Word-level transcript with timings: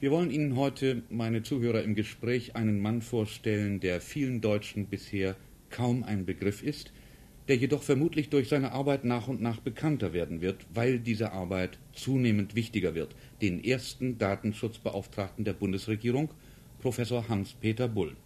Wir 0.00 0.10
wollen 0.10 0.30
Ihnen 0.30 0.56
heute, 0.56 1.02
meine 1.10 1.42
Zuhörer 1.42 1.82
im 1.82 1.94
Gespräch, 1.94 2.56
einen 2.56 2.80
Mann 2.80 3.02
vorstellen, 3.02 3.80
der 3.80 4.00
vielen 4.00 4.40
Deutschen 4.40 4.86
bisher 4.86 5.36
kaum 5.68 6.04
ein 6.04 6.24
Begriff 6.24 6.62
ist, 6.62 6.90
der 7.48 7.56
jedoch 7.56 7.82
vermutlich 7.82 8.30
durch 8.30 8.48
seine 8.48 8.72
Arbeit 8.72 9.04
nach 9.04 9.28
und 9.28 9.42
nach 9.42 9.60
bekannter 9.60 10.14
werden 10.14 10.40
wird, 10.40 10.64
weil 10.72 11.00
diese 11.00 11.32
Arbeit 11.32 11.78
zunehmend 11.92 12.54
wichtiger 12.54 12.94
wird, 12.94 13.14
den 13.42 13.62
ersten 13.62 14.16
Datenschutzbeauftragten 14.16 15.44
der 15.44 15.52
Bundesregierung, 15.52 16.30
Professor 16.80 17.28
Hans-Peter 17.28 17.86
Bull. 17.86 18.16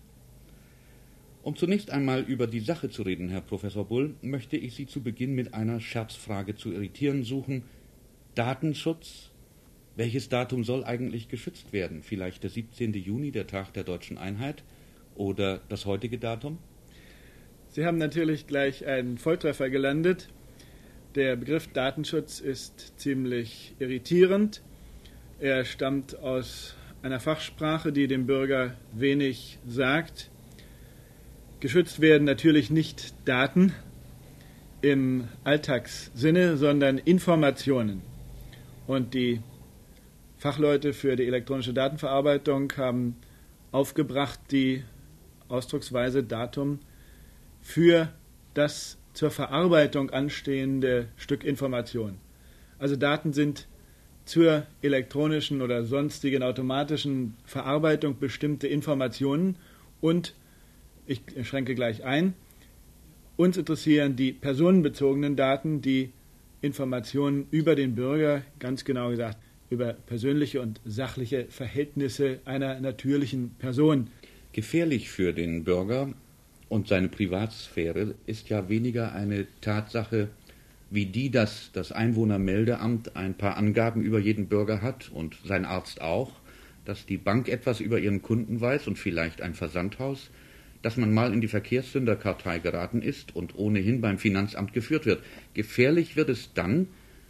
Um 1.42 1.56
zunächst 1.56 1.90
einmal 1.90 2.20
über 2.20 2.46
die 2.46 2.60
Sache 2.60 2.88
zu 2.88 3.02
reden, 3.02 3.30
Herr 3.30 3.40
Professor 3.40 3.84
Bull, 3.84 4.14
möchte 4.22 4.56
ich 4.56 4.76
Sie 4.76 4.86
zu 4.86 5.02
Beginn 5.02 5.34
mit 5.34 5.54
einer 5.54 5.80
Scherzfrage 5.80 6.54
zu 6.54 6.70
irritieren 6.70 7.24
suchen. 7.24 7.64
Datenschutz 8.36 9.33
welches 9.96 10.28
Datum 10.28 10.64
soll 10.64 10.84
eigentlich 10.84 11.28
geschützt 11.28 11.72
werden? 11.72 12.02
Vielleicht 12.02 12.42
der 12.42 12.50
17. 12.50 12.92
Juni, 12.94 13.30
der 13.30 13.46
Tag 13.46 13.72
der 13.74 13.84
deutschen 13.84 14.18
Einheit 14.18 14.64
oder 15.14 15.60
das 15.68 15.86
heutige 15.86 16.18
Datum? 16.18 16.58
Sie 17.68 17.84
haben 17.84 17.98
natürlich 17.98 18.46
gleich 18.46 18.86
einen 18.86 19.18
Volltreffer 19.18 19.70
gelandet. 19.70 20.28
Der 21.14 21.36
Begriff 21.36 21.68
Datenschutz 21.72 22.40
ist 22.40 22.98
ziemlich 22.98 23.74
irritierend. 23.78 24.62
Er 25.40 25.64
stammt 25.64 26.18
aus 26.18 26.74
einer 27.02 27.20
Fachsprache, 27.20 27.92
die 27.92 28.08
dem 28.08 28.26
Bürger 28.26 28.76
wenig 28.92 29.58
sagt. 29.66 30.30
Geschützt 31.60 32.00
werden 32.00 32.24
natürlich 32.24 32.70
nicht 32.70 33.14
Daten 33.24 33.72
im 34.82 35.28
Alltagssinne, 35.44 36.56
sondern 36.56 36.98
Informationen. 36.98 38.02
Und 38.86 39.14
die 39.14 39.40
Fachleute 40.44 40.92
für 40.92 41.16
die 41.16 41.26
elektronische 41.26 41.72
Datenverarbeitung 41.72 42.70
haben 42.76 43.16
aufgebracht 43.72 44.38
die 44.50 44.84
Ausdrucksweise 45.48 46.22
Datum 46.22 46.80
für 47.62 48.12
das 48.52 48.98
zur 49.14 49.30
Verarbeitung 49.30 50.10
anstehende 50.10 51.08
Stück 51.16 51.44
Information. 51.44 52.18
Also 52.78 52.94
Daten 52.94 53.32
sind 53.32 53.68
zur 54.26 54.66
elektronischen 54.82 55.62
oder 55.62 55.82
sonstigen 55.84 56.42
automatischen 56.42 57.38
Verarbeitung 57.46 58.18
bestimmte 58.18 58.68
Informationen 58.68 59.56
und 60.02 60.34
ich 61.06 61.22
schränke 61.44 61.74
gleich 61.74 62.04
ein, 62.04 62.34
uns 63.38 63.56
interessieren 63.56 64.14
die 64.14 64.34
personenbezogenen 64.34 65.36
Daten, 65.36 65.80
die 65.80 66.12
Informationen 66.60 67.46
über 67.50 67.74
den 67.74 67.94
Bürger, 67.94 68.42
ganz 68.58 68.84
genau 68.84 69.08
gesagt 69.08 69.38
über 69.74 69.92
persönliche 69.92 70.62
und 70.62 70.80
sachliche 70.84 71.46
Verhältnisse 71.50 72.38
einer 72.44 72.80
natürlichen 72.80 73.50
Person. 73.58 74.08
Gefährlich 74.52 75.10
für 75.10 75.32
den 75.32 75.64
Bürger 75.64 76.14
und 76.68 76.88
seine 76.88 77.08
Privatsphäre 77.08 78.14
ist 78.26 78.48
ja 78.48 78.68
weniger 78.68 79.12
eine 79.12 79.46
Tatsache 79.60 80.28
wie 80.90 81.06
die, 81.06 81.30
dass 81.30 81.70
das 81.72 81.90
Einwohnermeldeamt 81.90 83.16
ein 83.16 83.34
paar 83.34 83.56
Angaben 83.56 84.02
über 84.02 84.20
jeden 84.20 84.46
Bürger 84.46 84.80
hat 84.80 85.10
und 85.12 85.36
sein 85.44 85.64
Arzt 85.64 86.00
auch, 86.00 86.30
dass 86.84 87.04
die 87.04 87.16
Bank 87.16 87.48
etwas 87.48 87.80
über 87.80 87.98
ihren 87.98 88.22
Kunden 88.22 88.60
weiß 88.60 88.86
und 88.86 88.96
vielleicht 88.96 89.42
ein 89.42 89.54
Versandhaus, 89.54 90.30
dass 90.82 90.96
man 90.96 91.12
mal 91.12 91.32
in 91.32 91.40
die 91.40 91.48
Verkehrssünderkartei 91.48 92.60
geraten 92.60 93.02
ist 93.02 93.34
und 93.34 93.58
ohnehin 93.58 94.00
beim 94.00 94.18
Finanzamt 94.18 94.72
geführt 94.72 95.04
wird. 95.04 95.22
Gefährlich 95.54 96.14
wird 96.14 96.28
es 96.28 96.52
dann, 96.54 96.86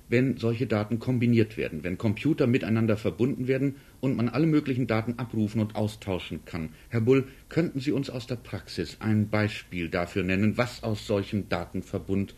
wenn 0.09 0.37
solche 0.37 0.67
Daten 0.67 0.99
kombiniert 0.99 1.57
werden, 1.57 1.83
wenn 1.83 1.99
Computer 1.99 2.47
miteinander 2.47 2.97
verbunden 2.97 3.49
werden 3.49 3.77
und 4.01 4.17
man 4.17 4.29
alle 4.29 4.47
möglichen 4.47 4.87
Daten 4.87 5.15
abrufen 5.19 5.61
und 5.61 5.77
austauschen 5.77 6.45
kann. 6.45 6.71
Herr 6.89 7.01
Bull, 7.01 7.25
könnten 7.49 7.81
Sie 7.81 7.93
uns 7.93 8.11
aus 8.11 8.27
der 8.27 8.37
Praxis 8.37 8.99
ein 9.01 9.29
Beispiel 9.29 9.89
dafür 9.89 10.23
nennen, 10.23 10.59
was 10.59 10.83
aus 10.83 11.07
solchem 11.07 11.49
Datenverbund 11.49 12.35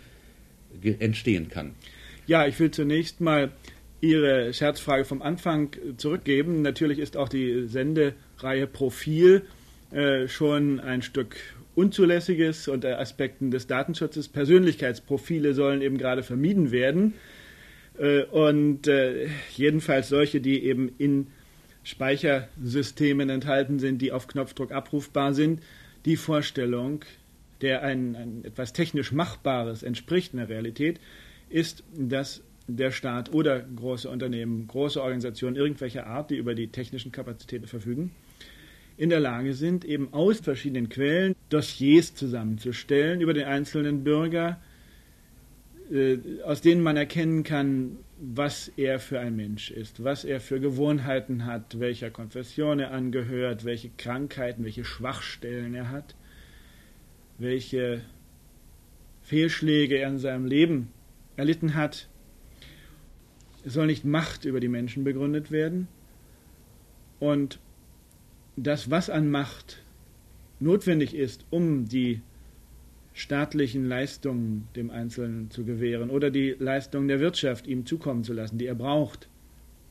entstehen 0.82 1.48
kann? 1.48 1.72
Ja, 2.26 2.46
ich 2.46 2.58
will 2.60 2.70
zunächst 2.70 3.20
mal 3.20 3.52
Ihre 4.00 4.52
Scherzfrage 4.52 5.04
vom 5.04 5.22
Anfang 5.22 5.70
zurückgeben. 5.96 6.62
Natürlich 6.62 6.98
ist 6.98 7.16
auch 7.16 7.28
die 7.28 7.66
Sendereihe 7.66 8.66
Profil 8.66 9.42
äh, 9.90 10.28
schon 10.28 10.80
ein 10.80 11.02
Stück 11.02 11.36
Unzulässiges 11.74 12.68
unter 12.68 12.98
Aspekten 12.98 13.50
des 13.50 13.66
Datenschutzes. 13.66 14.28
Persönlichkeitsprofile 14.28 15.52
sollen 15.52 15.82
eben 15.82 15.98
gerade 15.98 16.22
vermieden 16.22 16.70
werden. 16.70 17.14
Äh, 17.98 18.24
und 18.24 18.86
äh, 18.86 19.28
jedenfalls 19.54 20.08
solche, 20.08 20.40
die 20.40 20.64
eben 20.64 20.92
in 20.98 21.28
Speichersystemen 21.82 23.30
enthalten 23.30 23.78
sind, 23.78 24.02
die 24.02 24.12
auf 24.12 24.26
Knopfdruck 24.26 24.72
abrufbar 24.72 25.34
sind. 25.34 25.62
Die 26.04 26.16
Vorstellung, 26.16 27.04
der 27.60 27.82
ein, 27.82 28.16
ein 28.16 28.44
etwas 28.44 28.72
technisch 28.72 29.12
Machbares 29.12 29.82
entspricht 29.82 30.32
in 30.32 30.38
der 30.38 30.48
Realität, 30.48 31.00
ist, 31.48 31.84
dass 31.96 32.42
der 32.66 32.90
Staat 32.90 33.32
oder 33.32 33.60
große 33.60 34.10
Unternehmen, 34.10 34.66
große 34.66 35.00
Organisationen 35.00 35.56
irgendwelcher 35.56 36.06
Art, 36.06 36.30
die 36.30 36.36
über 36.36 36.54
die 36.54 36.68
technischen 36.68 37.12
Kapazitäten 37.12 37.66
verfügen, 37.66 38.10
in 38.96 39.10
der 39.10 39.20
Lage 39.20 39.54
sind, 39.54 39.84
eben 39.84 40.12
aus 40.12 40.40
verschiedenen 40.40 40.88
Quellen 40.88 41.36
Dossiers 41.50 42.14
zusammenzustellen 42.14 43.20
über 43.20 43.34
den 43.34 43.44
einzelnen 43.44 44.04
Bürger, 44.04 44.60
aus 46.44 46.60
denen 46.62 46.82
man 46.82 46.96
erkennen 46.96 47.44
kann, 47.44 47.98
was 48.18 48.68
er 48.76 48.98
für 48.98 49.20
ein 49.20 49.36
Mensch 49.36 49.70
ist, 49.70 50.02
was 50.02 50.24
er 50.24 50.40
für 50.40 50.58
Gewohnheiten 50.58 51.44
hat, 51.44 51.78
welcher 51.78 52.10
Konfession 52.10 52.80
er 52.80 52.90
angehört, 52.90 53.64
welche 53.64 53.90
Krankheiten, 53.96 54.64
welche 54.64 54.84
Schwachstellen 54.84 55.74
er 55.74 55.90
hat, 55.90 56.16
welche 57.38 58.02
Fehlschläge 59.22 59.98
er 59.98 60.08
in 60.08 60.18
seinem 60.18 60.46
Leben 60.46 60.88
erlitten 61.36 61.74
hat. 61.74 62.08
Es 63.64 63.74
soll 63.74 63.86
nicht 63.86 64.04
Macht 64.04 64.44
über 64.44 64.60
die 64.60 64.68
Menschen 64.68 65.04
begründet 65.04 65.50
werden. 65.50 65.88
Und 67.20 67.58
das, 68.56 68.90
was 68.90 69.10
an 69.10 69.30
Macht 69.30 69.82
notwendig 70.58 71.14
ist, 71.14 71.44
um 71.50 71.86
die 71.86 72.22
staatlichen 73.16 73.88
Leistungen 73.88 74.68
dem 74.76 74.90
Einzelnen 74.90 75.50
zu 75.50 75.64
gewähren 75.64 76.10
oder 76.10 76.30
die 76.30 76.54
Leistungen 76.58 77.08
der 77.08 77.18
Wirtschaft 77.18 77.66
ihm 77.66 77.86
zukommen 77.86 78.24
zu 78.24 78.34
lassen, 78.34 78.58
die 78.58 78.66
er 78.66 78.74
braucht. 78.74 79.30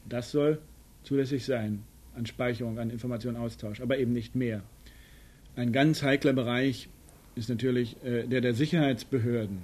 Das 0.08 0.30
soll 0.30 0.62
zulässig 1.02 1.44
sein 1.44 1.81
an 2.13 2.28
Speicherung, 2.28 2.78
an 2.78 2.91
Informationenaustausch, 2.91 3.81
aber 3.81 3.97
eben 3.97 4.13
nicht 4.13 4.36
mehr. 4.36 4.62
Ein 5.56 5.72
ganz 5.72 6.03
heikler 6.03 6.34
Bereich 6.34 6.88
ist 7.34 7.50
natürlich 7.50 7.97
äh, 8.03 8.28
der 8.28 8.41
der 8.41 8.53
Sicherheitsbehörden. 8.53 9.63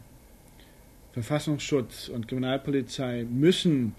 Verfassungsschutz 1.12 2.10
und 2.10 2.28
Kriminalpolizei 2.28 3.28
müssen 3.30 3.94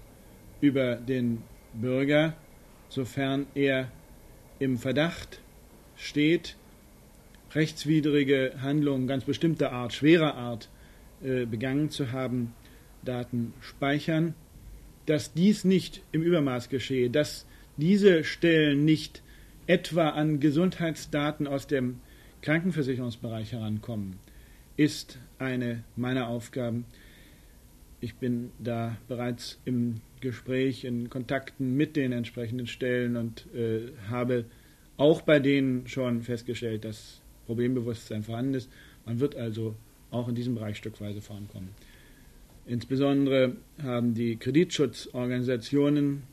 über 0.59 0.97
den 0.97 1.41
Bürger, 1.73 2.35
sofern 2.89 3.47
er 3.55 3.89
im 4.59 4.77
Verdacht 4.77 5.39
steht, 5.95 6.57
rechtswidrige 7.55 8.53
Handlungen 8.61 9.07
ganz 9.07 9.25
bestimmter 9.25 9.71
Art, 9.71 9.93
schwerer 9.93 10.35
Art 10.35 10.69
äh, 11.23 11.45
begangen 11.45 11.89
zu 11.89 12.11
haben, 12.11 12.53
Daten 13.03 13.53
speichern, 13.61 14.33
dass 15.05 15.33
dies 15.33 15.65
nicht 15.65 16.01
im 16.11 16.21
Übermaß 16.21 16.69
geschehe, 16.69 17.09
dass 17.09 17.45
diese 17.77 18.23
Stellen 18.23 18.85
nicht 18.85 19.21
etwa 19.67 20.09
an 20.09 20.39
Gesundheitsdaten 20.39 21.47
aus 21.47 21.67
dem 21.67 21.99
Krankenversicherungsbereich 22.41 23.53
herankommen, 23.53 24.17
ist 24.77 25.19
eine 25.39 25.83
meiner 25.95 26.27
Aufgaben. 26.27 26.85
Ich 28.01 28.15
bin 28.15 28.51
da 28.59 28.97
bereits 29.07 29.59
im 29.65 30.01
Gespräch, 30.19 30.83
in 30.83 31.09
Kontakten 31.09 31.75
mit 31.75 31.95
den 31.95 32.11
entsprechenden 32.11 32.67
Stellen 32.67 33.15
und 33.15 33.45
äh, 33.55 33.91
habe 34.09 34.45
auch 34.97 35.21
bei 35.21 35.39
denen 35.39 35.87
schon 35.87 36.21
festgestellt, 36.21 36.85
dass 36.85 37.22
Problembewusstsein 37.45 38.23
vorhanden 38.23 38.55
ist. 38.55 38.69
Man 39.05 39.19
wird 39.19 39.35
also 39.35 39.75
auch 40.11 40.27
in 40.27 40.35
diesem 40.35 40.55
Bereich 40.55 40.77
stückweise 40.77 41.21
vorankommen. 41.21 41.69
Insbesondere 42.65 43.57
haben 43.81 44.13
die 44.13 44.37
Kreditschutzorganisationen, 44.37 46.23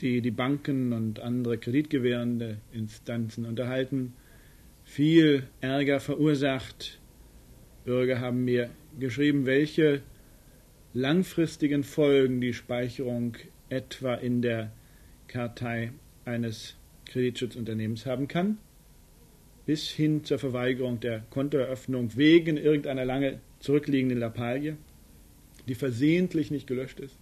die 0.00 0.20
die 0.20 0.30
Banken 0.30 0.92
und 0.92 1.20
andere 1.20 1.56
kreditgewährende 1.56 2.58
Instanzen 2.72 3.46
unterhalten, 3.46 4.12
viel 4.84 5.44
Ärger 5.60 6.00
verursacht. 6.00 6.98
Bürger 7.84 8.20
haben 8.20 8.44
mir 8.44 8.70
geschrieben, 8.98 9.46
welche 9.46 10.02
langfristigen 10.92 11.84
Folgen 11.84 12.40
die 12.40 12.52
Speicherung 12.52 13.36
etwa 13.68 14.14
in 14.14 14.42
der 14.42 14.72
Kartei 15.28 15.92
eines 16.24 16.76
Kreditschutzunternehmens 17.06 18.04
haben 18.04 18.28
kann 18.28 18.58
bis 19.66 19.88
hin 19.88 20.24
zur 20.24 20.38
Verweigerung 20.38 21.00
der 21.00 21.20
Kontoeröffnung 21.30 22.16
wegen 22.16 22.56
irgendeiner 22.56 23.04
lange 23.04 23.40
zurückliegenden 23.60 24.18
Lappalie, 24.18 24.76
die 25.68 25.74
versehentlich 25.74 26.50
nicht 26.50 26.66
gelöscht 26.66 27.00
ist. 27.00 27.18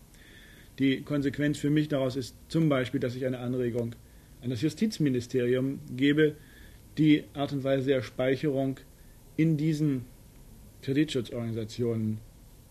Die 0.79 1.02
Konsequenz 1.02 1.58
für 1.58 1.70
mich 1.70 1.88
daraus 1.88 2.17
ist 2.17 2.37
zum 2.49 2.69
Beispiel, 2.69 3.00
dass 3.00 3.17
ich 3.17 3.26
eine 3.26 3.38
Anregung 3.38 3.94
an 4.43 4.50
das 4.50 4.62
Justizministerium 4.62 5.81
gebe, 5.96 6.37
die 6.96 7.25
Art 7.35 7.52
und 7.52 7.64
Weise 7.64 7.88
der 7.88 8.02
Speicherung 8.02 8.79
in 9.37 9.56
diesen 9.56 10.05
Kreditschutzorganisationen 10.82 12.19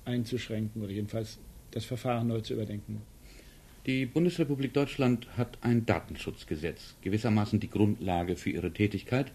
einzuschränken 0.06 0.82
oder 0.82 0.92
jedenfalls 0.92 1.40
das 1.72 1.86
Verfahren 1.86 2.28
neu 2.28 2.42
zu 2.42 2.54
überdenken. 2.54 3.02
Die 3.86 4.06
Bundesrepublik 4.06 4.74
Deutschland 4.74 5.28
hat 5.38 5.58
ein 5.62 5.86
Datenschutzgesetz, 5.86 6.96
gewissermaßen 7.02 7.60
die 7.60 7.70
Grundlage 7.70 8.36
für 8.36 8.50
ihre 8.50 8.72
Tätigkeit. 8.72 9.32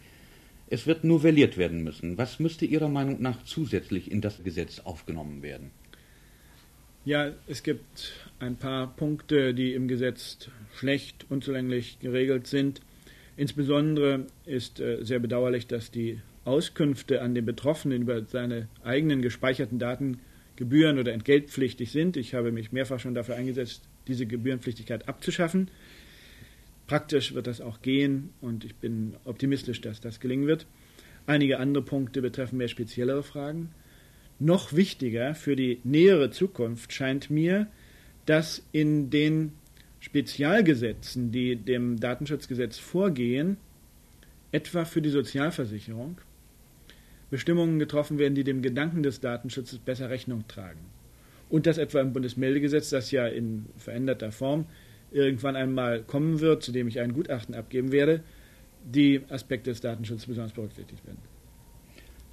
Es 0.73 0.87
wird 0.87 1.05
novelliert 1.05 1.59
werden 1.59 1.85
müssen. 1.85 2.17
Was 2.17 2.41
müsste 2.41 2.65
Ihrer 2.65 2.89
Meinung 2.89 3.21
nach 3.21 3.45
zusätzlich 3.45 4.11
in 4.11 4.23
das 4.23 4.43
Gesetz 4.43 4.81
aufgenommen 4.81 5.43
werden? 5.43 5.71
Ja, 7.05 7.31
es 7.47 7.63
gibt 7.63 8.15
ein 8.41 8.57
paar 8.57 8.87
Punkte, 8.97 9.53
die 9.53 9.75
im 9.75 9.87
Gesetz 9.87 10.49
schlecht, 10.75 11.27
unzulänglich 11.29 11.99
geregelt 12.01 12.47
sind. 12.47 12.81
Insbesondere 13.37 14.27
ist 14.47 14.81
äh, 14.81 15.05
sehr 15.05 15.19
bedauerlich, 15.19 15.67
dass 15.67 15.91
die 15.91 16.21
Auskünfte 16.47 17.21
an 17.21 17.35
den 17.35 17.45
Betroffenen 17.45 18.01
über 18.01 18.25
seine 18.25 18.69
eigenen 18.83 19.21
gespeicherten 19.21 19.79
Daten 19.79 20.21
gebühren- 20.57 20.99
oder 20.99 21.13
entgeltpflichtig 21.13 21.93
sind. 21.93 22.17
Ich 22.17 22.33
habe 22.33 22.51
mich 22.51 22.73
mehrfach 22.73 22.99
schon 22.99 23.15
dafür 23.15 23.35
eingesetzt, 23.35 23.83
diese 24.09 24.25
Gebührenpflichtigkeit 24.25 25.07
abzuschaffen. 25.07 25.71
Praktisch 26.93 27.33
wird 27.33 27.47
das 27.47 27.63
auch 27.63 27.81
gehen 27.81 28.35
und 28.43 28.67
ich 28.67 28.75
bin 28.75 29.15
optimistisch, 29.25 29.81
dass 29.81 30.03
das 30.03 30.21
gelingen 30.21 30.47
wird. 30.47 30.67
Einige 31.27 31.59
andere 31.59 31.83
Punkte 31.83 32.21
betreffen 32.21 32.59
mehr 32.59 32.69
speziellere 32.69 33.23
Fragen. 33.23 33.71
Noch 34.39 34.75
wichtiger 34.75 35.35
für 35.35 35.57
die 35.57 35.81
nähere 35.85 36.31
Zukunft 36.31 36.93
scheint 36.93 37.31
mir, 37.31 37.67
dass 38.27 38.63
in 38.73 39.09
den 39.09 39.53
Spezialgesetzen, 40.01 41.33
die 41.33 41.57
dem 41.57 41.99
Datenschutzgesetz 41.99 42.77
vorgehen, 42.77 43.57
etwa 44.51 44.85
für 44.85 45.01
die 45.01 45.09
Sozialversicherung, 45.09 46.21
Bestimmungen 47.31 47.79
getroffen 47.79 48.19
werden, 48.19 48.35
die 48.35 48.45
dem 48.45 48.61
Gedanken 48.61 49.03
des 49.03 49.19
Datenschutzes 49.19 49.79
besser 49.79 50.11
Rechnung 50.11 50.47
tragen. 50.47 50.81
Und 51.49 51.65
dass 51.65 51.79
etwa 51.79 52.03
im 52.03 52.13
Bundesmeldegesetz, 52.13 52.91
das 52.91 53.11
ja 53.13 53.27
in 53.27 53.65
veränderter 53.79 54.31
Form 54.31 54.67
irgendwann 55.13 55.57
einmal 55.57 56.03
kommen 56.03 56.41
wird, 56.41 56.63
zu 56.63 56.73
dem 56.73 56.89
ich 56.89 57.01
ein 57.01 57.13
Gutachten 57.13 57.55
abgeben 57.55 57.93
werde, 57.93 58.23
die 58.85 59.21
Aspekte 59.29 59.71
des 59.71 59.81
Datenschutzes 59.81 60.27
besonders 60.27 60.53
berücksichtigt 60.53 61.07
werden. 61.07 61.19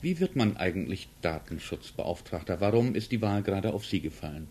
Wie 0.01 0.19
wird 0.19 0.35
man 0.35 0.55
eigentlich 0.55 1.09
Datenschutzbeauftragter? 1.21 2.61
Warum 2.61 2.95
ist 2.95 3.11
die 3.11 3.21
Wahl 3.21 3.43
gerade 3.43 3.73
auf 3.73 3.85
Sie 3.85 3.99
gefallen? 3.99 4.47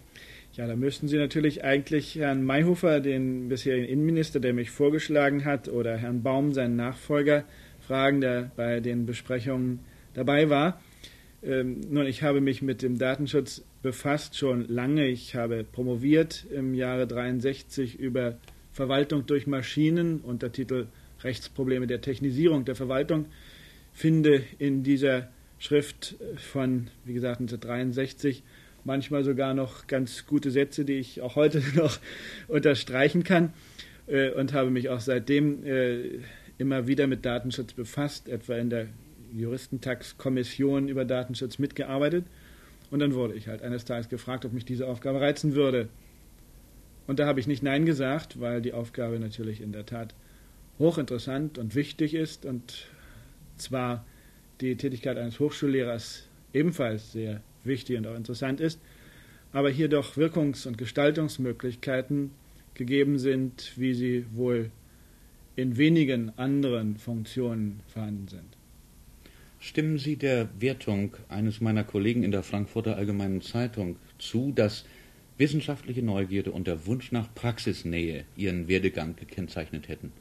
Ja, 0.52 0.66
da 0.66 0.76
müssten 0.76 1.08
Sie 1.08 1.16
natürlich 1.16 1.64
eigentlich 1.64 2.16
Herrn 2.16 2.42
Mayhofer, 2.44 3.00
den 3.00 3.48
bisherigen 3.48 3.86
Innenminister, 3.86 4.40
der 4.40 4.52
mich 4.52 4.70
vorgeschlagen 4.70 5.44
hat, 5.44 5.68
oder 5.68 5.96
Herrn 5.96 6.22
Baum, 6.22 6.52
seinen 6.52 6.76
Nachfolger, 6.76 7.44
fragen, 7.80 8.20
der 8.20 8.50
bei 8.56 8.80
den 8.80 9.06
Besprechungen 9.06 9.80
dabei 10.14 10.50
war. 10.50 10.80
Ähm, 11.42 11.80
nun, 11.88 12.06
ich 12.06 12.22
habe 12.22 12.40
mich 12.40 12.62
mit 12.62 12.82
dem 12.82 12.98
Datenschutz 12.98 13.64
befasst 13.82 14.36
schon 14.36 14.66
lange. 14.68 15.06
Ich 15.06 15.34
habe 15.34 15.64
promoviert 15.64 16.46
im 16.50 16.74
Jahre 16.74 17.06
63 17.06 17.98
über 17.98 18.38
Verwaltung 18.72 19.26
durch 19.26 19.46
Maschinen 19.46 20.20
unter 20.20 20.52
Titel 20.52 20.86
Rechtsprobleme 21.22 21.86
der 21.86 22.00
Technisierung 22.00 22.64
der 22.64 22.76
Verwaltung. 22.76 23.26
Finde 23.92 24.42
in 24.58 24.82
dieser 24.82 25.28
Schrift 25.58 26.16
von, 26.36 26.88
wie 27.04 27.14
gesagt, 27.14 27.40
1963 27.40 28.42
manchmal 28.84 29.24
sogar 29.24 29.54
noch 29.54 29.86
ganz 29.86 30.26
gute 30.26 30.50
Sätze, 30.50 30.84
die 30.84 30.94
ich 30.94 31.20
auch 31.20 31.36
heute 31.36 31.62
noch 31.74 31.98
unterstreichen 32.46 33.24
kann 33.24 33.52
äh, 34.06 34.30
und 34.30 34.52
habe 34.52 34.70
mich 34.70 34.88
auch 34.88 35.00
seitdem 35.00 35.64
äh, 35.64 36.20
immer 36.58 36.86
wieder 36.86 37.06
mit 37.06 37.24
Datenschutz 37.24 37.72
befasst, 37.72 38.28
etwa 38.28 38.56
in 38.56 38.70
der 38.70 38.88
Juristentagskommission 39.34 40.88
über 40.88 41.04
Datenschutz 41.04 41.58
mitgearbeitet. 41.58 42.24
Und 42.90 43.00
dann 43.00 43.14
wurde 43.14 43.34
ich 43.34 43.48
halt 43.48 43.62
eines 43.62 43.84
Tages 43.84 44.08
gefragt, 44.08 44.44
ob 44.44 44.52
mich 44.52 44.64
diese 44.64 44.86
Aufgabe 44.86 45.20
reizen 45.20 45.54
würde. 45.54 45.88
Und 47.06 47.18
da 47.18 47.26
habe 47.26 47.40
ich 47.40 47.46
nicht 47.46 47.62
Nein 47.62 47.86
gesagt, 47.86 48.40
weil 48.40 48.60
die 48.60 48.72
Aufgabe 48.72 49.18
natürlich 49.18 49.60
in 49.60 49.72
der 49.72 49.86
Tat 49.86 50.14
hochinteressant 50.78 51.58
und 51.58 51.74
wichtig 51.74 52.14
ist 52.14 52.44
und 52.44 52.86
zwar 53.56 54.04
die 54.60 54.76
Tätigkeit 54.76 55.16
eines 55.16 55.40
Hochschullehrers 55.40 56.28
ebenfalls 56.52 57.12
sehr 57.12 57.40
wichtig 57.64 57.98
und 57.98 58.06
auch 58.06 58.14
interessant 58.14 58.60
ist, 58.60 58.80
aber 59.52 59.70
hier 59.70 59.88
doch 59.88 60.16
Wirkungs- 60.16 60.66
und 60.66 60.78
Gestaltungsmöglichkeiten 60.78 62.30
gegeben 62.74 63.18
sind, 63.18 63.72
wie 63.76 63.94
sie 63.94 64.26
wohl 64.32 64.70
in 65.56 65.76
wenigen 65.76 66.32
anderen 66.38 66.96
Funktionen 66.96 67.80
vorhanden 67.88 68.28
sind. 68.28 68.57
Stimmen 69.60 69.98
Sie 69.98 70.16
der 70.16 70.48
Wertung 70.60 71.16
eines 71.28 71.60
meiner 71.60 71.84
Kollegen 71.84 72.22
in 72.22 72.30
der 72.30 72.42
Frankfurter 72.42 72.96
Allgemeinen 72.96 73.42
Zeitung 73.42 73.96
zu, 74.18 74.52
dass 74.54 74.84
wissenschaftliche 75.36 76.02
Neugierde 76.02 76.52
und 76.52 76.66
der 76.66 76.86
Wunsch 76.86 77.12
nach 77.12 77.32
Praxisnähe 77.34 78.24
Ihren 78.36 78.68
Werdegang 78.68 79.16
gekennzeichnet 79.16 79.88
hätten? 79.88 80.12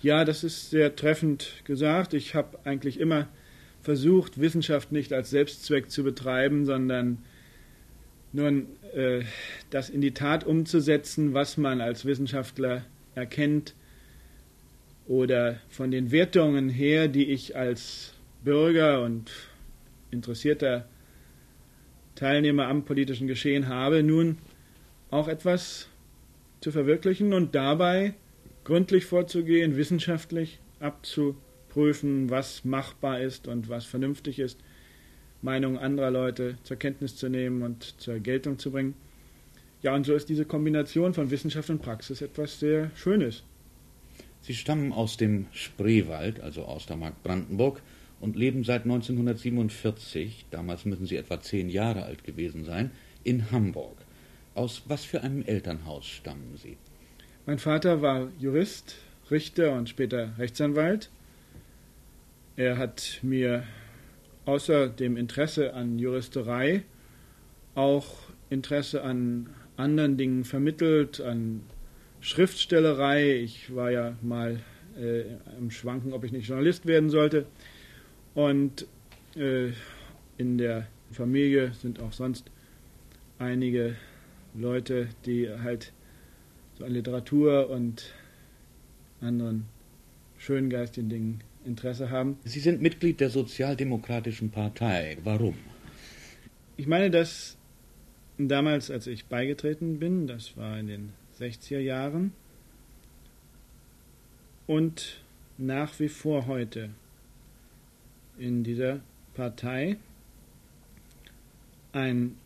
Ja, 0.00 0.24
das 0.24 0.44
ist 0.44 0.70
sehr 0.70 0.94
treffend 0.94 1.62
gesagt. 1.64 2.14
Ich 2.14 2.34
habe 2.34 2.58
eigentlich 2.64 3.00
immer 3.00 3.28
versucht, 3.82 4.40
Wissenschaft 4.40 4.92
nicht 4.92 5.12
als 5.12 5.30
Selbstzweck 5.30 5.90
zu 5.90 6.04
betreiben, 6.04 6.64
sondern 6.64 7.18
nun 8.32 8.66
äh, 8.94 9.22
das 9.70 9.90
in 9.90 10.00
die 10.00 10.12
Tat 10.12 10.44
umzusetzen, 10.44 11.34
was 11.34 11.56
man 11.56 11.80
als 11.80 12.04
Wissenschaftler 12.04 12.84
erkennt 13.14 13.74
oder 15.08 15.58
von 15.68 15.90
den 15.90 16.12
Wertungen 16.12 16.68
her, 16.68 17.08
die 17.08 17.30
ich 17.30 17.56
als 17.56 18.14
Bürger 18.42 19.02
und 19.02 19.30
interessierter 20.10 20.88
Teilnehmer 22.14 22.68
am 22.68 22.84
politischen 22.84 23.26
Geschehen 23.26 23.68
habe, 23.68 24.02
nun 24.02 24.38
auch 25.10 25.28
etwas 25.28 25.88
zu 26.60 26.72
verwirklichen 26.72 27.32
und 27.32 27.54
dabei 27.54 28.14
gründlich 28.64 29.06
vorzugehen, 29.06 29.76
wissenschaftlich 29.76 30.60
abzuprüfen, 30.80 32.28
was 32.30 32.64
machbar 32.64 33.20
ist 33.20 33.48
und 33.48 33.68
was 33.68 33.84
vernünftig 33.84 34.38
ist, 34.38 34.58
Meinungen 35.40 35.78
anderer 35.78 36.10
Leute 36.10 36.58
zur 36.64 36.76
Kenntnis 36.76 37.16
zu 37.16 37.28
nehmen 37.28 37.62
und 37.62 38.00
zur 38.00 38.18
Geltung 38.18 38.58
zu 38.58 38.70
bringen. 38.70 38.94
Ja, 39.82 39.94
und 39.94 40.04
so 40.04 40.14
ist 40.14 40.28
diese 40.28 40.44
Kombination 40.44 41.14
von 41.14 41.30
Wissenschaft 41.30 41.70
und 41.70 41.80
Praxis 41.80 42.20
etwas 42.20 42.58
sehr 42.58 42.90
Schönes. 42.96 43.44
Sie 44.40 44.54
stammen 44.54 44.92
aus 44.92 45.16
dem 45.16 45.46
Spreewald, 45.52 46.40
also 46.40 46.64
aus 46.64 46.86
der 46.86 46.96
Mark 46.96 47.22
Brandenburg, 47.22 47.80
und 48.20 48.36
leben 48.36 48.64
seit 48.64 48.82
1947, 48.82 50.46
damals 50.50 50.84
müssen 50.84 51.06
Sie 51.06 51.16
etwa 51.16 51.40
zehn 51.40 51.68
Jahre 51.68 52.04
alt 52.04 52.24
gewesen 52.24 52.64
sein, 52.64 52.90
in 53.24 53.50
Hamburg. 53.50 53.96
Aus 54.54 54.82
was 54.86 55.04
für 55.04 55.22
einem 55.22 55.42
Elternhaus 55.42 56.06
stammen 56.06 56.56
Sie? 56.56 56.76
Mein 57.46 57.58
Vater 57.58 58.02
war 58.02 58.28
Jurist, 58.38 58.96
Richter 59.30 59.72
und 59.76 59.88
später 59.88 60.36
Rechtsanwalt. 60.38 61.10
Er 62.56 62.76
hat 62.76 63.20
mir 63.22 63.64
außer 64.44 64.88
dem 64.88 65.16
Interesse 65.16 65.74
an 65.74 65.98
Juristerei 65.98 66.82
auch 67.74 68.16
Interesse 68.50 69.02
an 69.02 69.50
anderen 69.76 70.16
Dingen 70.16 70.44
vermittelt, 70.44 71.20
an 71.20 71.62
Schriftstellerei. 72.20 73.36
Ich 73.36 73.74
war 73.74 73.90
ja 73.90 74.16
mal 74.22 74.58
äh, 74.98 75.22
im 75.58 75.70
Schwanken, 75.70 76.12
ob 76.12 76.24
ich 76.24 76.32
nicht 76.32 76.48
Journalist 76.48 76.86
werden 76.86 77.10
sollte. 77.10 77.46
Und 78.38 78.86
äh, 79.34 79.72
in 80.36 80.58
der 80.58 80.86
Familie 81.10 81.72
sind 81.72 81.98
auch 81.98 82.12
sonst 82.12 82.52
einige 83.40 83.96
Leute, 84.54 85.08
die 85.26 85.50
halt 85.50 85.92
so 86.78 86.84
an 86.84 86.92
Literatur 86.92 87.68
und 87.68 88.14
anderen 89.20 89.64
schönen 90.38 90.70
geistigen 90.70 91.08
Dingen 91.08 91.40
Interesse 91.64 92.10
haben. 92.10 92.38
Sie 92.44 92.60
sind 92.60 92.80
Mitglied 92.80 93.18
der 93.18 93.30
Sozialdemokratischen 93.30 94.50
Partei. 94.52 95.18
Warum? 95.24 95.56
Ich 96.76 96.86
meine, 96.86 97.10
dass 97.10 97.56
damals, 98.38 98.88
als 98.88 99.08
ich 99.08 99.24
beigetreten 99.24 99.98
bin, 99.98 100.28
das 100.28 100.56
war 100.56 100.78
in 100.78 100.86
den 100.86 101.12
60er 101.40 101.80
Jahren, 101.80 102.32
und 104.68 105.24
nach 105.56 105.98
wie 105.98 106.08
vor 106.08 106.46
heute 106.46 106.90
in 108.38 108.64
dieser 108.64 109.00
Partei 109.34 109.96
ein 111.92 112.36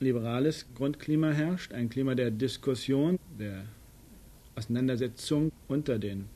liberales 0.00 0.66
Grundklima 0.74 1.30
herrscht, 1.30 1.72
ein 1.72 1.88
Klima 1.88 2.14
der 2.14 2.30
Diskussion, 2.30 3.18
der 3.38 3.64
Auseinandersetzung 4.56 5.50
unter 5.68 5.98
den 5.98 6.26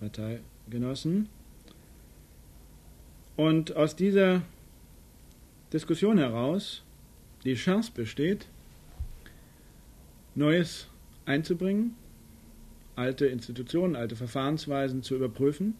Parteigenossen. 0.00 1.28
Und 3.36 3.76
aus 3.76 3.96
dieser 3.96 4.42
Diskussion 5.72 6.18
heraus 6.18 6.82
die 7.44 7.54
Chance 7.54 7.92
besteht, 7.94 8.46
Neues 10.34 10.88
einzubringen, 11.24 11.94
alte 12.94 13.26
Institutionen, 13.26 13.96
alte 13.96 14.16
Verfahrensweisen 14.16 15.02
zu 15.02 15.14
überprüfen 15.14 15.74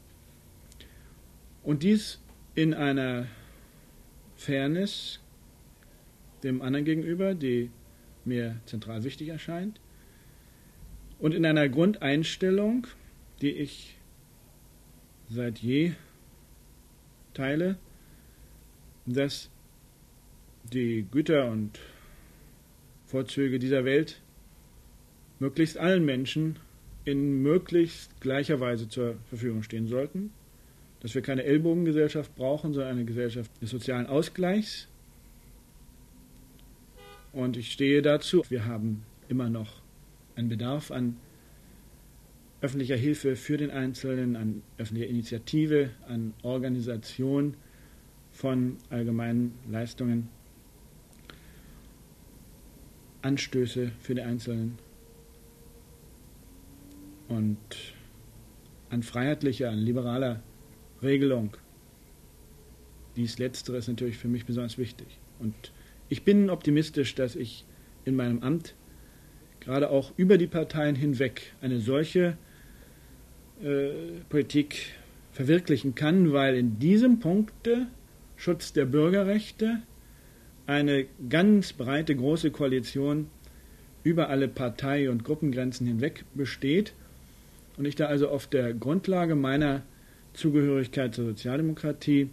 und 1.66 1.82
dies 1.82 2.20
in 2.54 2.72
einer 2.72 3.26
Fairness 4.36 5.20
dem 6.42 6.62
anderen 6.62 6.84
gegenüber, 6.84 7.34
die 7.34 7.70
mir 8.24 8.60
zentral 8.66 9.02
wichtig 9.02 9.28
erscheint, 9.28 9.80
und 11.18 11.34
in 11.34 11.44
einer 11.44 11.68
Grundeinstellung, 11.68 12.86
die 13.40 13.50
ich 13.50 13.96
seit 15.28 15.58
je 15.58 15.92
teile, 17.34 17.78
dass 19.04 19.50
die 20.72 21.04
Güter 21.10 21.50
und 21.50 21.80
Vorzüge 23.06 23.58
dieser 23.58 23.84
Welt 23.84 24.20
möglichst 25.40 25.78
allen 25.78 26.04
Menschen 26.04 26.58
in 27.04 27.42
möglichst 27.42 28.20
gleicher 28.20 28.60
Weise 28.60 28.88
zur 28.88 29.16
Verfügung 29.28 29.62
stehen 29.62 29.88
sollten, 29.88 30.32
dass 31.00 31.14
wir 31.14 31.22
keine 31.22 31.44
Ellbogengesellschaft 31.44 32.34
brauchen, 32.34 32.72
sondern 32.72 32.92
eine 32.92 33.04
Gesellschaft 33.04 33.50
des 33.60 33.70
sozialen 33.70 34.06
Ausgleichs. 34.06 34.88
Und 37.32 37.56
ich 37.56 37.72
stehe 37.72 38.02
dazu, 38.02 38.42
wir 38.48 38.64
haben 38.64 39.04
immer 39.28 39.50
noch 39.50 39.82
einen 40.36 40.48
Bedarf 40.48 40.90
an 40.90 41.16
öffentlicher 42.60 42.96
Hilfe 42.96 43.36
für 43.36 43.58
den 43.58 43.70
Einzelnen, 43.70 44.36
an 44.36 44.62
öffentlicher 44.78 45.10
Initiative, 45.10 45.90
an 46.08 46.32
Organisation 46.42 47.54
von 48.32 48.78
allgemeinen 48.90 49.52
Leistungen, 49.70 50.28
Anstöße 53.22 53.90
für 54.00 54.14
den 54.14 54.26
Einzelnen 54.26 54.78
und 57.28 57.58
an 58.90 59.02
freiheitlicher, 59.02 59.70
an 59.70 59.78
liberaler 59.78 60.42
Regelung. 61.06 61.56
Dies 63.16 63.38
Letztere 63.38 63.78
ist 63.78 63.88
natürlich 63.88 64.18
für 64.18 64.28
mich 64.28 64.44
besonders 64.44 64.76
wichtig. 64.76 65.06
Und 65.38 65.54
ich 66.08 66.22
bin 66.22 66.50
optimistisch, 66.50 67.14
dass 67.14 67.34
ich 67.34 67.64
in 68.04 68.14
meinem 68.14 68.42
Amt 68.42 68.74
gerade 69.60 69.90
auch 69.90 70.12
über 70.16 70.38
die 70.38 70.46
Parteien 70.46 70.94
hinweg 70.94 71.54
eine 71.60 71.80
solche 71.80 72.36
äh, 73.62 73.88
Politik 74.28 74.92
verwirklichen 75.32 75.94
kann, 75.94 76.32
weil 76.32 76.56
in 76.56 76.78
diesem 76.78 77.20
Punkte 77.20 77.86
Schutz 78.36 78.72
der 78.72 78.84
Bürgerrechte 78.84 79.82
eine 80.66 81.06
ganz 81.28 81.72
breite, 81.72 82.14
große 82.14 82.50
Koalition 82.50 83.28
über 84.02 84.28
alle 84.28 84.48
Partei- 84.48 85.10
und 85.10 85.24
Gruppengrenzen 85.24 85.86
hinweg 85.86 86.24
besteht 86.34 86.94
und 87.76 87.86
ich 87.86 87.96
da 87.96 88.06
also 88.06 88.28
auf 88.28 88.46
der 88.46 88.72
Grundlage 88.72 89.34
meiner 89.34 89.82
Zugehörigkeit 90.36 91.14
zur 91.14 91.26
Sozialdemokratie 91.26 92.30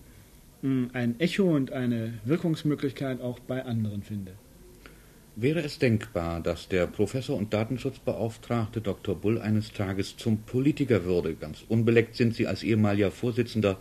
hm, 0.61 0.91
ein 0.93 1.19
Echo 1.19 1.55
und 1.55 1.71
eine 1.71 2.13
Wirkungsmöglichkeit 2.25 3.21
auch 3.21 3.39
bei 3.39 3.65
anderen 3.65 4.03
finde. 4.03 4.33
Wäre 5.35 5.61
es 5.61 5.79
denkbar, 5.79 6.41
dass 6.41 6.67
der 6.67 6.85
Professor 6.85 7.35
und 7.35 7.53
Datenschutzbeauftragte 7.53 8.81
Dr. 8.81 9.15
Bull 9.15 9.41
eines 9.41 9.73
Tages 9.73 10.15
zum 10.15 10.43
Politiker 10.43 11.05
würde? 11.05 11.33
Ganz 11.33 11.65
unbeleckt 11.67 12.15
sind 12.15 12.35
Sie 12.35 12.45
als 12.45 12.61
ehemaliger 12.61 13.09
Vorsitzender 13.09 13.77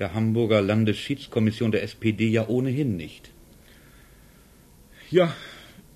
der 0.00 0.14
Hamburger 0.14 0.60
Landesschiedskommission 0.60 1.70
der 1.70 1.84
SPD 1.84 2.28
ja 2.28 2.48
ohnehin 2.48 2.96
nicht. 2.96 3.30
Ja, 5.10 5.32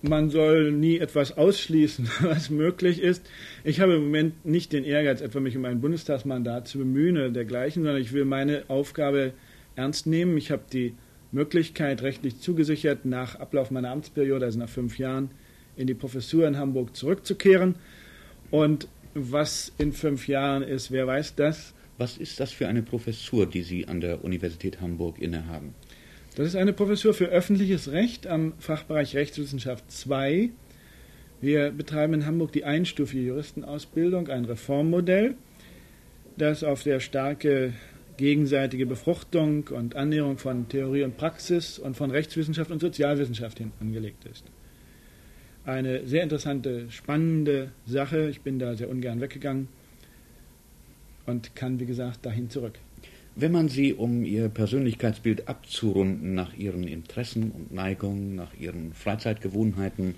man 0.03 0.31
soll 0.31 0.73
nie 0.73 0.99
etwas 0.99 1.37
ausschließen, 1.37 2.09
was 2.21 2.51
möglich 2.51 3.01
ist. 3.01 3.29
Ich 3.65 3.81
habe 3.81 3.95
im 3.95 4.05
Moment 4.05 4.45
nicht 4.45 4.73
den 4.73 4.85
Ehrgeiz, 4.85 5.21
etwa 5.21 5.41
mich 5.41 5.57
um 5.57 5.65
ein 5.65 5.81
Bundestagsmandat 5.81 6.69
zu 6.69 6.79
bemühen 6.79 7.17
oder 7.17 7.31
dergleichen, 7.31 7.83
sondern 7.83 8.03
ich 8.03 8.13
will 8.13 8.25
meine 8.25 8.65
Aufgabe 8.69 9.33
ernst 9.77 10.07
nehmen. 10.07 10.37
Ich 10.37 10.51
habe 10.51 10.63
die 10.73 10.95
Möglichkeit 11.31 12.03
rechtlich 12.03 12.41
zugesichert, 12.41 13.05
nach 13.05 13.37
Ablauf 13.37 13.71
meiner 13.71 13.91
Amtsperiode, 13.91 14.45
also 14.45 14.59
nach 14.59 14.69
fünf 14.69 14.99
Jahren, 14.99 15.31
in 15.77 15.87
die 15.87 15.95
Professur 15.95 16.47
in 16.47 16.59
Hamburg 16.59 16.95
zurückzukehren. 16.95 17.77
Und 18.51 18.89
was 19.15 19.73
in 19.79 19.93
fünf 19.93 20.29
Jahren 20.29 20.63
ist, 20.63 20.91
wer 20.91 21.07
weiß 21.07 21.35
das. 21.37 21.75
Was 21.99 22.19
ist 22.19 22.41
das 22.41 22.53
für 22.53 22.69
eine 22.69 22.83
Professur, 22.83 23.47
die 23.47 23.63
Sie 23.63 23.87
an 23.87 24.01
der 24.01 24.25
Universität 24.25 24.81
Hamburg 24.81 25.19
innehaben? 25.19 25.75
Das 26.35 26.47
ist 26.47 26.57
eine 26.57 26.73
Professur 26.73 27.13
für 27.13 27.27
öffentliches 27.27 27.93
Recht 27.93 28.27
am 28.27 28.55
Fachbereich 28.59 29.15
Rechtswissenschaft 29.15 29.91
2. 29.91 30.49
Wir 31.43 31.71
betreiben 31.73 32.15
in 32.15 32.25
Hamburg 32.25 32.53
die 32.53 32.65
einstufige 32.65 33.23
Juristenausbildung, 33.23 34.29
ein 34.29 34.47
Reformmodell, 34.47 35.35
das 36.39 36.65
auf 36.65 36.85
der 36.85 37.01
starke 37.01 37.75
gegenseitige 38.17 38.87
Befruchtung 38.87 39.69
und 39.69 39.95
Annäherung 39.95 40.39
von 40.39 40.71
Theorie 40.71 41.03
und 41.03 41.19
Praxis 41.19 41.79
und 41.79 41.99
von 41.99 42.11
Rechtswissenschaft 42.11 42.71
und 42.71 42.81
Sozialwissenschaft 42.81 43.59
hin 43.59 43.73
angelegt 43.79 44.25
ist. 44.25 44.45
Eine 45.67 46.07
sehr 46.07 46.23
interessante, 46.23 46.91
spannende 46.91 47.73
Sache. 47.85 48.31
Ich 48.31 48.41
bin 48.41 48.59
da 48.59 48.75
sehr 48.75 48.89
ungern 48.89 49.21
weggegangen 49.21 49.69
und 51.27 51.55
kann, 51.55 51.79
wie 51.79 51.87
gesagt, 51.87 52.25
dahin 52.25 52.49
zurück. 52.49 52.79
Wenn 53.35 53.53
man 53.53 53.69
Sie, 53.69 53.95
um 53.95 54.25
Ihr 54.25 54.51
Persönlichkeitsbild 54.51 55.49
abzurunden, 55.49 56.35
nach 56.35 56.53
Ihren 56.55 56.87
Interessen 56.87 57.51
und 57.51 57.73
Neigungen, 57.73 58.35
nach 58.35 58.53
Ihren 58.59 58.93
Freizeitgewohnheiten 58.93 60.17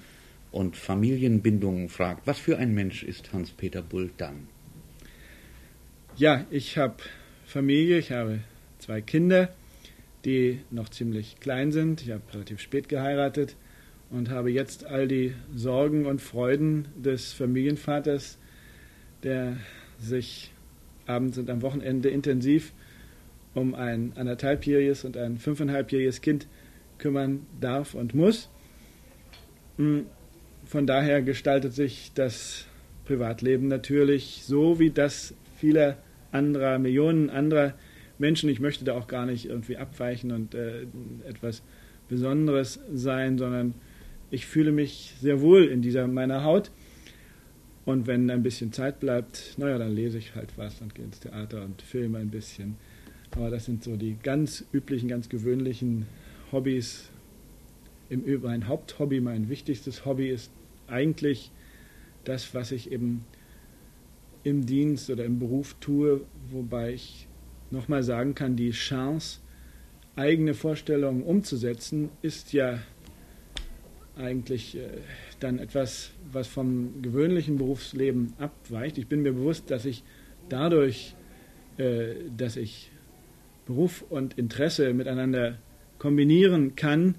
und 0.50 0.76
Familienbindungen 0.76 1.88
fragt, 1.88 2.26
was 2.26 2.40
für 2.40 2.58
ein 2.58 2.74
Mensch 2.74 3.04
ist 3.04 3.32
Hans-Peter 3.32 3.82
Bull 3.82 4.10
dann? 4.16 4.48
Ja, 6.16 6.44
ich 6.50 6.76
habe 6.76 6.96
Familie. 7.46 7.98
Ich 7.98 8.10
habe 8.10 8.40
zwei 8.78 9.00
Kinder, 9.00 9.48
die 10.24 10.60
noch 10.70 10.88
ziemlich 10.88 11.38
klein 11.38 11.70
sind. 11.70 12.02
Ich 12.02 12.10
habe 12.10 12.22
relativ 12.32 12.60
spät 12.60 12.88
geheiratet 12.88 13.54
und 14.10 14.28
habe 14.28 14.50
jetzt 14.50 14.84
all 14.84 15.06
die 15.06 15.34
Sorgen 15.54 16.06
und 16.06 16.20
Freuden 16.20 16.88
des 16.96 17.32
Familienvaters, 17.32 18.38
der 19.22 19.56
sich 20.00 20.50
abends 21.06 21.38
und 21.38 21.48
am 21.48 21.62
Wochenende 21.62 22.08
intensiv 22.08 22.72
um 23.54 23.74
ein 23.74 24.12
anderthalbjähriges 24.16 25.04
und 25.04 25.16
ein 25.16 25.38
fünfeinhalbjähriges 25.38 26.20
Kind 26.20 26.46
kümmern 26.98 27.46
darf 27.60 27.94
und 27.94 28.14
muss. 28.14 28.50
Hm, 29.76 30.06
von 30.64 30.86
daher 30.86 31.22
gestaltet 31.22 31.72
sich 31.72 32.12
das 32.14 32.66
Privatleben 33.04 33.68
natürlich 33.68 34.42
so, 34.44 34.78
wie 34.78 34.90
das 34.90 35.34
vieler 35.58 35.98
anderer, 36.32 36.78
Millionen 36.78 37.30
anderer 37.30 37.74
Menschen. 38.18 38.48
Ich 38.48 38.60
möchte 38.60 38.84
da 38.84 38.94
auch 38.94 39.06
gar 39.06 39.26
nicht 39.26 39.46
irgendwie 39.46 39.76
abweichen 39.76 40.32
und 40.32 40.54
äh, 40.54 40.86
etwas 41.28 41.62
Besonderes 42.08 42.80
sein, 42.92 43.38
sondern 43.38 43.74
ich 44.30 44.46
fühle 44.46 44.72
mich 44.72 45.14
sehr 45.20 45.40
wohl 45.40 45.64
in 45.64 45.82
dieser 45.82 46.06
meiner 46.06 46.44
Haut. 46.44 46.70
Und 47.84 48.06
wenn 48.06 48.30
ein 48.30 48.42
bisschen 48.42 48.72
Zeit 48.72 49.00
bleibt, 49.00 49.54
naja, 49.58 49.76
dann 49.76 49.94
lese 49.94 50.16
ich 50.18 50.34
halt 50.34 50.56
was 50.56 50.80
und 50.80 50.94
gehe 50.94 51.04
ins 51.04 51.20
Theater 51.20 51.62
und 51.62 51.82
filme 51.82 52.18
ein 52.18 52.30
bisschen. 52.30 52.76
Aber 53.36 53.50
das 53.50 53.64
sind 53.64 53.82
so 53.82 53.96
die 53.96 54.16
ganz 54.22 54.64
üblichen, 54.72 55.08
ganz 55.08 55.28
gewöhnlichen 55.28 56.06
Hobbys. 56.52 57.10
Im 58.08 58.20
Übrigen 58.20 58.42
mein 58.42 58.68
Haupthobby, 58.68 59.20
mein 59.20 59.48
wichtigstes 59.48 60.04
Hobby 60.04 60.28
ist 60.28 60.52
eigentlich 60.86 61.50
das, 62.22 62.54
was 62.54 62.70
ich 62.70 62.92
eben 62.92 63.24
im 64.44 64.66
Dienst 64.66 65.10
oder 65.10 65.24
im 65.24 65.38
Beruf 65.38 65.74
tue, 65.80 66.20
wobei 66.50 66.92
ich 66.92 67.26
nochmal 67.70 68.02
sagen 68.02 68.34
kann, 68.34 68.56
die 68.56 68.70
Chance, 68.70 69.40
eigene 70.16 70.54
Vorstellungen 70.54 71.22
umzusetzen, 71.22 72.10
ist 72.22 72.52
ja 72.52 72.78
eigentlich 74.16 74.76
äh, 74.76 74.98
dann 75.40 75.58
etwas, 75.58 76.12
was 76.30 76.46
vom 76.46 77.02
gewöhnlichen 77.02 77.56
Berufsleben 77.56 78.34
abweicht. 78.38 78.96
Ich 78.98 79.08
bin 79.08 79.22
mir 79.22 79.32
bewusst, 79.32 79.72
dass 79.72 79.86
ich 79.86 80.04
dadurch, 80.48 81.16
äh, 81.78 82.14
dass 82.36 82.56
ich 82.56 82.92
Beruf 83.66 84.04
und 84.08 84.38
Interesse 84.38 84.92
miteinander 84.92 85.58
kombinieren 85.98 86.76
kann, 86.76 87.16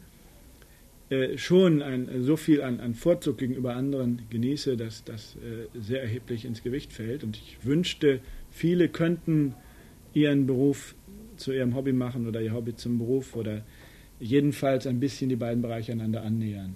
äh, 1.10 1.38
schon 1.38 1.82
ein, 1.82 2.24
so 2.24 2.36
viel 2.36 2.62
an, 2.62 2.80
an, 2.80 2.96
Vorzug 2.96 3.38
gegenüber 3.38 3.76
anderen 3.76 4.24
genieße, 4.30 4.76
dass 4.76 5.04
das 5.04 5.36
äh, 5.36 5.68
sehr 5.80 6.02
erheblich 6.02 6.46
ins 6.46 6.64
Gewicht 6.64 6.94
fällt. 6.94 7.24
Und 7.24 7.38
ich 7.38 7.58
wünschte, 7.64 8.22
viele 8.50 8.90
könnten 8.90 9.54
ihren 10.14 10.48
Beruf 10.48 10.96
zu 11.38 11.52
ihrem 11.52 11.76
Hobby 11.76 11.94
machen 11.94 12.28
oder 12.28 12.42
ihr 12.42 12.54
Hobby 12.54 12.76
zum 12.76 12.98
Beruf 12.98 13.36
oder 13.36 13.64
jedenfalls 14.20 14.88
ein 14.88 15.00
bisschen 15.00 15.30
die 15.30 15.36
beiden 15.36 15.62
Bereiche 15.62 15.92
einander 15.92 16.24
annähern. 16.24 16.76